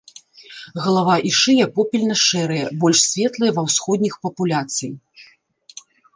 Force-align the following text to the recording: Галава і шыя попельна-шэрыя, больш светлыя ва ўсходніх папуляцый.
Галава 0.85 1.17
і 1.31 1.33
шыя 1.39 1.65
попельна-шэрыя, 1.75 2.65
больш 2.85 2.99
светлыя 3.11 3.51
ва 3.59 3.67
ўсходніх 3.69 4.13
папуляцый. 4.25 4.91